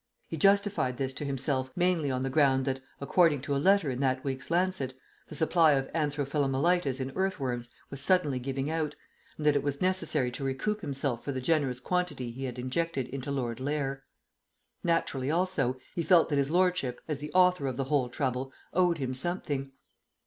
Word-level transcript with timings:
He 0.27 0.35
justified 0.35 0.97
this 0.97 1.13
to 1.13 1.25
himself 1.25 1.71
mainly 1.75 2.09
on 2.09 2.23
the 2.23 2.29
ground 2.31 2.65
that, 2.65 2.81
according 2.99 3.41
to 3.41 3.55
a 3.55 3.61
letter 3.61 3.91
in 3.91 3.99
that 3.99 4.23
week's 4.23 4.49
Lancet, 4.49 4.95
the 5.27 5.35
supply 5.35 5.73
of 5.73 5.93
anthro 5.93 6.25
philomelitis 6.27 6.99
in 6.99 7.11
earth 7.15 7.39
worms 7.39 7.69
was 7.91 8.01
suddenly 8.01 8.39
giving 8.39 8.71
out, 8.71 8.95
and 9.37 9.45
that 9.45 9.55
it 9.55 9.61
was 9.61 9.79
necessary 9.79 10.31
to 10.31 10.43
recoup 10.43 10.81
himself 10.81 11.23
for 11.23 11.31
the 11.31 11.39
generous 11.39 11.79
quantity 11.79 12.31
he 12.31 12.45
had 12.45 12.57
injected 12.57 13.09
into 13.09 13.29
Lord 13.29 13.59
Lair. 13.59 14.01
Naturally, 14.83 15.29
also, 15.29 15.77
he 15.93 16.01
felt 16.01 16.29
that 16.29 16.39
his 16.39 16.49
lordship, 16.49 16.99
as 17.07 17.19
the 17.19 17.31
author 17.33 17.67
of 17.67 17.77
the 17.77 17.83
whole 17.83 18.09
trouble, 18.09 18.51
owed 18.73 18.97
him 18.97 19.13
something. 19.13 19.71